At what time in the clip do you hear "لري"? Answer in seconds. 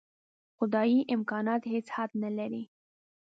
2.37-2.63